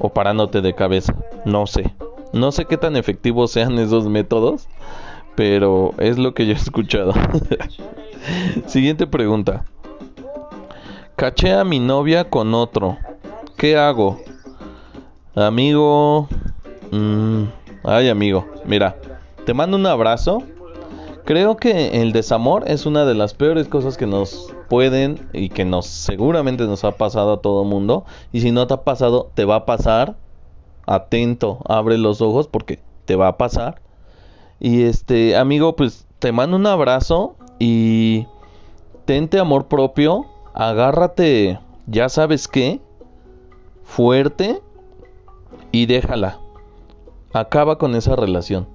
o 0.00 0.08
parándote 0.08 0.62
de 0.62 0.74
cabeza, 0.74 1.14
no 1.44 1.68
sé. 1.68 1.94
No 2.32 2.52
sé 2.52 2.64
qué 2.64 2.76
tan 2.76 2.96
efectivos 2.96 3.50
sean 3.50 3.78
esos 3.78 4.08
métodos, 4.08 4.68
pero 5.34 5.94
es 5.98 6.18
lo 6.18 6.34
que 6.34 6.46
yo 6.46 6.52
he 6.52 6.56
escuchado. 6.56 7.12
Siguiente 8.66 9.06
pregunta. 9.06 9.64
Caché 11.16 11.52
a 11.52 11.64
mi 11.64 11.78
novia 11.78 12.24
con 12.24 12.54
otro. 12.54 12.96
¿Qué 13.56 13.76
hago? 13.76 14.20
Amigo, 15.34 16.28
mmm, 16.90 17.44
ay 17.84 18.08
amigo, 18.08 18.46
mira, 18.64 18.96
te 19.46 19.54
mando 19.54 19.76
un 19.76 19.86
abrazo. 19.86 20.42
Creo 21.24 21.56
que 21.56 22.02
el 22.02 22.12
desamor 22.12 22.64
es 22.66 22.84
una 22.84 23.04
de 23.04 23.14
las 23.14 23.32
peores 23.34 23.68
cosas 23.68 23.96
que 23.96 24.06
nos 24.06 24.52
pueden 24.68 25.28
y 25.32 25.50
que 25.50 25.64
nos 25.64 25.86
seguramente 25.86 26.64
nos 26.64 26.82
ha 26.84 26.92
pasado 26.92 27.34
a 27.34 27.40
todo 27.40 27.64
mundo. 27.64 28.04
Y 28.32 28.40
si 28.40 28.50
no 28.50 28.66
te 28.66 28.74
ha 28.74 28.84
pasado, 28.84 29.30
te 29.34 29.44
va 29.44 29.56
a 29.56 29.66
pasar. 29.66 30.16
Atento, 30.86 31.60
abre 31.68 31.98
los 31.98 32.20
ojos 32.20 32.48
porque 32.48 32.80
te 33.04 33.16
va 33.16 33.28
a 33.28 33.36
pasar. 33.36 33.80
Y 34.60 34.82
este, 34.82 35.36
amigo, 35.36 35.76
pues 35.76 36.06
te 36.18 36.32
mando 36.32 36.56
un 36.56 36.66
abrazo 36.66 37.36
y 37.58 38.26
tente 39.04 39.38
amor 39.38 39.66
propio. 39.66 40.26
Agárrate, 40.54 41.58
ya 41.86 42.08
sabes 42.08 42.46
qué, 42.48 42.80
fuerte 43.84 44.60
y 45.70 45.86
déjala. 45.86 46.38
Acaba 47.32 47.78
con 47.78 47.94
esa 47.94 48.16
relación. 48.16 48.68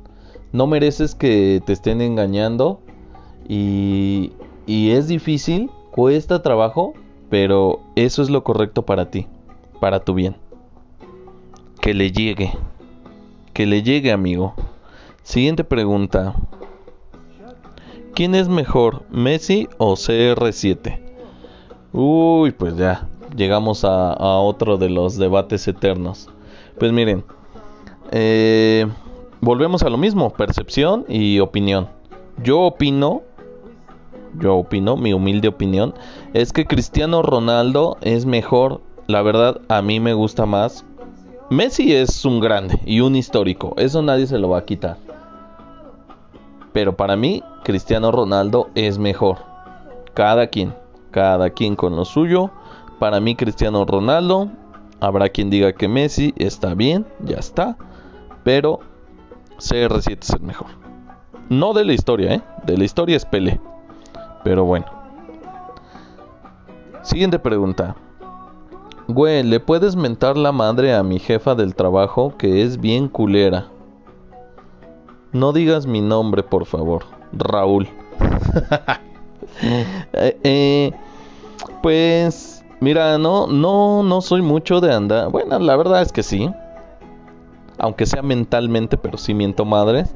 No 0.52 0.68
mereces 0.68 1.16
que 1.16 1.62
te 1.66 1.74
estén 1.74 2.02
engañando 2.02 2.80
y, 3.48 4.34
y 4.66 4.92
es 4.92 5.08
difícil, 5.08 5.70
cuesta 5.92 6.42
trabajo, 6.42 6.94
pero 7.30 7.80
eso 7.96 8.22
es 8.22 8.30
lo 8.30 8.44
correcto 8.44 8.86
para 8.86 9.12
ti, 9.12 9.28
para 9.80 10.00
tu 10.00 10.14
bien. 10.14 10.47
Que 11.88 11.94
le 11.94 12.12
llegue, 12.12 12.52
que 13.54 13.66
le 13.66 13.82
llegue 13.82 14.12
amigo. 14.12 14.54
Siguiente 15.24 15.64
pregunta. 15.64 16.36
¿Quién 18.14 18.36
es 18.36 18.50
mejor, 18.50 19.04
Messi 19.10 19.70
o 19.78 19.94
CR7? 19.94 21.00
Uy, 21.94 22.52
pues 22.52 22.76
ya. 22.76 23.08
llegamos 23.38 23.86
a, 23.86 24.18
otro 24.20 24.76
de 24.76 24.90
los 24.90 25.16
debates 25.18 25.66
eternos. 25.70 26.28
Pues 26.78 26.92
miren, 26.92 27.24
eh, 28.12 28.86
volvemos 29.40 29.82
a 29.82 29.90
lo 29.90 29.96
mismo, 29.96 30.34
percepción 30.34 31.06
y 31.08 31.40
opinión. 31.40 31.88
Yo 32.44 32.64
opino, 32.64 33.22
yo 34.42 34.58
opino, 34.58 34.98
mi 34.98 35.14
humilde 35.14 35.48
opinión, 35.48 35.94
es 36.34 36.52
que 36.52 36.66
Cristiano 36.66 37.22
Ronaldo 37.22 37.96
es 38.02 38.26
mejor. 38.26 38.82
La 39.08 39.22
verdad, 39.22 39.62
a 39.70 39.82
mí 39.82 40.02
me 40.02 40.14
gusta 40.14 40.46
más. 40.46 40.84
Messi 41.50 41.96
es 41.96 42.26
un 42.26 42.42
grande 42.42 42.78
y 42.86 43.00
un 43.00 43.16
histórico, 43.16 43.74
eso 43.78 44.02
nadie 44.02 44.28
se 44.28 44.38
lo 44.38 44.50
va 44.50 44.60
a 44.60 44.66
quitar. 44.66 44.98
Pero 46.74 46.98
para 46.98 47.16
mí, 47.16 47.42
Cristiano 47.64 48.12
Ronaldo 48.12 48.70
es 48.76 49.00
mejor. 49.00 49.38
Cada 50.14 50.48
quien, 50.48 50.76
cada 51.10 51.50
quien 51.50 51.76
con 51.76 51.96
lo 51.96 52.06
suyo. 52.06 52.52
Para 53.00 53.20
mí, 53.20 53.36
Cristiano 53.36 53.86
Ronaldo. 53.86 54.50
Habrá 55.00 55.30
quien 55.30 55.50
diga 55.50 55.74
que 55.74 55.88
Messi 55.88 56.34
está 56.38 56.74
bien, 56.74 57.06
ya 57.22 57.38
está. 57.38 57.78
Pero 58.44 58.82
CR7 59.58 60.18
es 60.22 60.30
el 60.32 60.42
mejor. 60.42 60.68
No 61.50 61.74
de 61.74 61.86
la 61.86 61.94
historia, 61.94 62.34
¿eh? 62.34 62.42
De 62.66 62.78
la 62.78 62.84
historia 62.84 63.16
es 63.16 63.26
Pele. 63.26 63.60
Pero 64.44 64.66
bueno. 64.66 64.86
Siguiente 67.04 67.40
pregunta. 67.40 67.96
Güey, 69.10 69.44
¿le 69.44 69.62
puedes 69.62 69.96
mentar 69.96 70.36
la 70.36 70.52
madre 70.52 70.94
a 70.94 71.02
mi 71.02 71.18
jefa 71.18 71.56
del 71.56 71.76
trabajo 71.76 72.36
que 72.38 72.64
es 72.64 72.82
bien 72.82 73.08
culera? 73.08 73.68
No 75.32 75.54
digas 75.54 75.88
mi 75.88 76.02
nombre, 76.02 76.44
por 76.44 76.66
favor. 76.66 77.06
Raúl. 77.34 77.88
Eh, 80.14 80.38
eh, 80.44 80.92
pues, 81.82 82.64
mira, 82.80 83.18
no, 83.18 83.48
no, 83.48 84.04
no 84.04 84.22
soy 84.22 84.44
mucho 84.44 84.82
de 84.82 84.94
andar. 84.94 85.32
Bueno, 85.32 85.58
la 85.58 85.76
verdad 85.76 86.04
es 86.04 86.12
que 86.12 86.22
sí. 86.22 86.52
Aunque 87.80 88.06
sea 88.06 88.22
mentalmente, 88.22 88.98
pero 88.98 89.18
sí 89.18 89.34
miento 89.34 89.66
madres. 89.66 90.14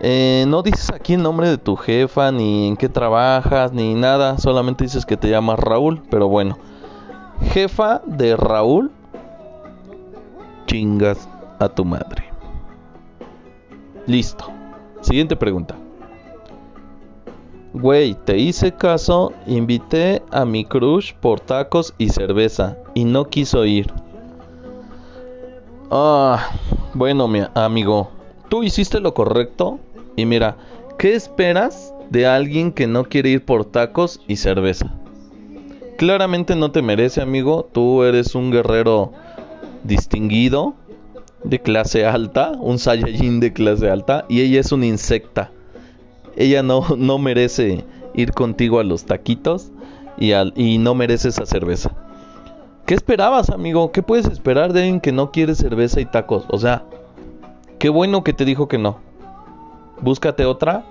Eh, 0.00 0.46
no 0.48 0.62
dices 0.62 0.90
aquí 0.90 1.14
el 1.14 1.22
nombre 1.22 1.50
de 1.50 1.58
tu 1.58 1.76
jefa, 1.76 2.32
ni 2.32 2.68
en 2.68 2.76
qué 2.78 2.88
trabajas, 2.88 3.72
ni 3.74 3.94
nada. 3.94 4.38
Solamente 4.38 4.84
dices 4.84 5.04
que 5.04 5.18
te 5.18 5.28
llamas 5.28 5.58
Raúl. 5.58 6.02
Pero 6.08 6.28
bueno, 6.28 6.56
jefa 7.50 8.02
de 8.06 8.36
Raúl, 8.36 8.90
chingas 10.66 11.28
a 11.58 11.68
tu 11.68 11.84
madre. 11.84 12.24
Listo. 14.06 14.46
Siguiente 15.00 15.36
pregunta. 15.36 15.76
Güey, 17.74 18.14
te 18.14 18.36
hice 18.36 18.72
caso, 18.72 19.32
invité 19.46 20.22
a 20.30 20.44
mi 20.44 20.64
crush 20.64 21.14
por 21.14 21.40
tacos 21.40 21.94
y 21.98 22.10
cerveza 22.10 22.76
y 22.94 23.04
no 23.04 23.28
quiso 23.28 23.64
ir. 23.64 23.92
Ah, 25.90 26.50
bueno, 26.94 27.28
mi 27.28 27.40
amigo, 27.54 28.10
tú 28.48 28.62
hiciste 28.62 29.00
lo 29.00 29.14
correcto 29.14 29.78
y 30.16 30.26
mira, 30.26 30.56
¿qué 30.98 31.14
esperas 31.14 31.94
de 32.10 32.26
alguien 32.26 32.72
que 32.72 32.86
no 32.86 33.04
quiere 33.04 33.30
ir 33.30 33.44
por 33.44 33.64
tacos 33.64 34.20
y 34.28 34.36
cerveza? 34.36 34.92
Claramente 36.02 36.56
no 36.56 36.72
te 36.72 36.82
merece, 36.82 37.22
amigo, 37.22 37.68
tú 37.70 38.02
eres 38.02 38.34
un 38.34 38.50
guerrero 38.50 39.12
distinguido 39.84 40.74
de 41.44 41.60
clase 41.60 42.04
alta, 42.04 42.50
un 42.58 42.80
Saiyajin 42.80 43.38
de 43.38 43.52
clase 43.52 43.88
alta 43.88 44.24
y 44.28 44.40
ella 44.40 44.58
es 44.58 44.72
una 44.72 44.86
insecta 44.86 45.52
ella 46.34 46.64
no, 46.64 46.84
no 46.96 47.18
merece 47.18 47.84
ir 48.14 48.32
contigo 48.32 48.80
a 48.80 48.82
los 48.82 49.04
taquitos 49.04 49.70
y, 50.18 50.32
al, 50.32 50.52
y 50.56 50.78
no 50.78 50.96
merece 50.96 51.28
esa 51.28 51.46
cerveza. 51.46 51.92
¿Qué 52.84 52.94
esperabas, 52.94 53.50
amigo? 53.50 53.92
¿Qué 53.92 54.02
puedes 54.02 54.26
esperar 54.26 54.72
de 54.72 54.80
alguien 54.80 55.00
que 55.00 55.12
no 55.12 55.30
quiere 55.30 55.54
cerveza 55.54 56.00
y 56.00 56.06
tacos? 56.06 56.46
O 56.48 56.58
sea, 56.58 56.82
qué 57.78 57.90
bueno 57.90 58.24
que 58.24 58.32
te 58.32 58.44
dijo 58.44 58.66
que 58.66 58.78
no. 58.78 58.98
Búscate 60.00 60.46
otra 60.46 60.84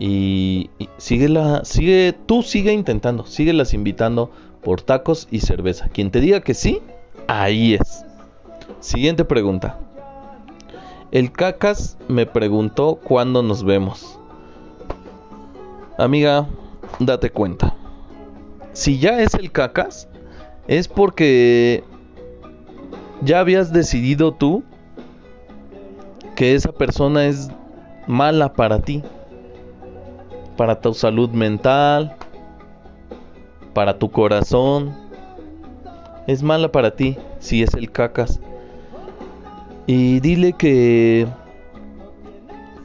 y, 0.00 0.70
y 0.80 0.88
síguela, 0.96 1.60
sigue, 1.64 2.12
tú 2.26 2.42
sigue 2.42 2.72
intentando, 2.72 3.24
síguelas 3.24 3.72
invitando 3.72 4.32
por 4.68 4.82
tacos 4.82 5.28
y 5.30 5.40
cerveza. 5.40 5.88
Quien 5.88 6.10
te 6.10 6.20
diga 6.20 6.42
que 6.42 6.52
sí, 6.52 6.82
ahí 7.26 7.72
es. 7.72 8.04
Siguiente 8.80 9.24
pregunta. 9.24 9.78
El 11.10 11.32
cacas 11.32 11.96
me 12.06 12.26
preguntó 12.26 12.96
cuándo 13.02 13.42
nos 13.42 13.64
vemos. 13.64 14.18
Amiga, 15.96 16.46
date 16.98 17.30
cuenta. 17.30 17.74
Si 18.74 18.98
ya 18.98 19.22
es 19.22 19.32
el 19.32 19.52
cacas, 19.52 20.06
es 20.66 20.86
porque 20.86 21.82
ya 23.22 23.40
habías 23.40 23.72
decidido 23.72 24.34
tú 24.34 24.64
que 26.36 26.54
esa 26.54 26.72
persona 26.72 27.24
es 27.24 27.48
mala 28.06 28.52
para 28.52 28.80
ti, 28.82 29.02
para 30.58 30.78
tu 30.78 30.92
salud 30.92 31.30
mental, 31.30 32.17
para 33.78 33.96
tu 33.96 34.10
corazón. 34.10 34.92
Es 36.26 36.42
mala 36.42 36.72
para 36.72 36.96
ti 36.96 37.16
si 37.38 37.62
es 37.62 37.74
el 37.74 37.92
cacas. 37.92 38.40
Y 39.86 40.18
dile 40.18 40.54
que 40.54 41.28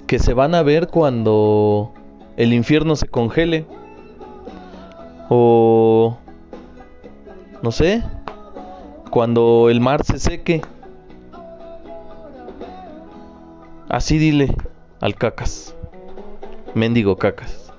que 0.06 0.19
se 0.19 0.36
van 0.36 0.53
a 0.53 0.62
ver 0.62 0.89
cuando 0.89 1.91
el 2.38 2.53
infierno 2.53 2.95
se 2.95 3.08
congele. 3.08 3.65
O... 5.29 6.15
No 7.63 7.71
sé. 7.71 8.03
Cuando 9.10 9.71
el 9.71 9.82
mar 9.82 10.03
se 10.03 10.19
seque. 10.19 10.62
Así 13.89 14.19
dile 14.19 14.56
al 14.99 15.15
cacas. 15.15 15.75
Mendigo 16.75 17.17
cacas. 17.17 17.73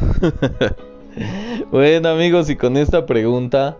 bueno 1.70 2.08
amigos, 2.08 2.50
y 2.50 2.56
con 2.56 2.76
esta 2.76 3.06
pregunta 3.06 3.76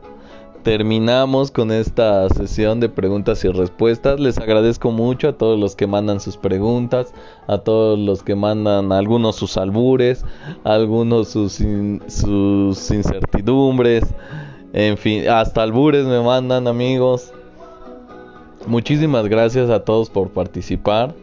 terminamos 0.62 1.50
con 1.50 1.70
esta 1.70 2.28
sesión 2.28 2.80
de 2.80 2.88
preguntas 2.88 3.44
y 3.44 3.48
respuestas. 3.48 4.20
Les 4.20 4.38
agradezco 4.38 4.90
mucho 4.90 5.28
a 5.28 5.32
todos 5.32 5.58
los 5.58 5.74
que 5.74 5.86
mandan 5.86 6.20
sus 6.20 6.36
preguntas, 6.36 7.14
a 7.46 7.58
todos 7.58 7.98
los 7.98 8.22
que 8.22 8.34
mandan 8.34 8.92
algunos 8.92 9.36
sus 9.36 9.56
albures, 9.56 10.24
algunos 10.64 11.28
sus, 11.28 11.60
incertidumbres, 12.90 14.04
en 14.72 14.96
fin, 14.96 15.28
hasta 15.28 15.62
albures 15.62 16.06
me 16.06 16.20
mandan 16.20 16.68
amigos. 16.68 17.32
Muchísimas 18.66 19.26
gracias 19.26 19.70
a 19.70 19.84
todos 19.84 20.10
por 20.10 20.30
participar. 20.30 21.14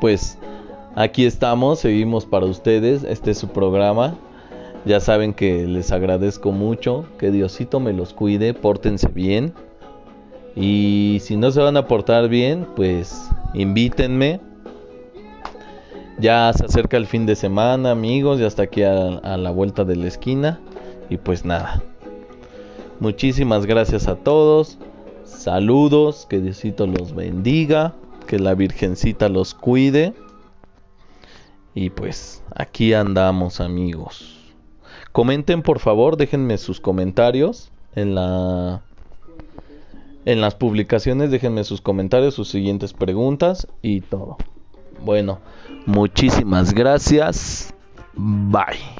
Pues 0.00 0.38
aquí 0.96 1.24
estamos, 1.24 1.78
seguimos 1.78 2.26
para 2.26 2.46
ustedes, 2.46 3.04
este 3.04 3.30
es 3.30 3.38
su 3.38 3.48
programa. 3.48 4.16
Ya 4.84 4.98
saben 5.00 5.34
que 5.34 5.66
les 5.66 5.92
agradezco 5.92 6.52
mucho, 6.52 7.04
que 7.18 7.30
Diosito 7.30 7.80
me 7.80 7.92
los 7.92 8.14
cuide, 8.14 8.54
pórtense 8.54 9.08
bien. 9.08 9.52
Y 10.56 11.18
si 11.20 11.36
no 11.36 11.50
se 11.50 11.60
van 11.60 11.76
a 11.76 11.86
portar 11.86 12.28
bien, 12.28 12.66
pues 12.76 13.30
invítenme. 13.52 14.40
Ya 16.18 16.52
se 16.54 16.64
acerca 16.64 16.96
el 16.96 17.06
fin 17.06 17.26
de 17.26 17.36
semana, 17.36 17.90
amigos, 17.90 18.40
ya 18.40 18.46
está 18.46 18.64
aquí 18.64 18.82
a, 18.82 19.18
a 19.18 19.36
la 19.36 19.50
vuelta 19.50 19.84
de 19.84 19.96
la 19.96 20.08
esquina. 20.08 20.60
Y 21.10 21.18
pues 21.18 21.44
nada. 21.44 21.82
Muchísimas 23.00 23.66
gracias 23.66 24.08
a 24.08 24.16
todos. 24.16 24.78
Saludos, 25.24 26.26
que 26.28 26.40
Diosito 26.40 26.86
los 26.86 27.14
bendiga, 27.14 27.94
que 28.26 28.38
la 28.38 28.54
Virgencita 28.54 29.28
los 29.28 29.54
cuide. 29.54 30.14
Y 31.74 31.90
pues 31.90 32.42
aquí 32.54 32.94
andamos, 32.94 33.60
amigos. 33.60 34.39
Comenten 35.12 35.62
por 35.62 35.78
favor, 35.80 36.16
déjenme 36.16 36.56
sus 36.58 36.80
comentarios 36.80 37.70
en 37.94 38.14
la 38.14 38.82
en 40.26 40.40
las 40.40 40.54
publicaciones, 40.54 41.30
déjenme 41.30 41.64
sus 41.64 41.80
comentarios, 41.80 42.34
sus 42.34 42.48
siguientes 42.48 42.92
preguntas 42.92 43.66
y 43.82 44.02
todo. 44.02 44.36
Bueno, 45.04 45.40
muchísimas 45.86 46.74
gracias. 46.74 47.74
Bye. 48.14 48.99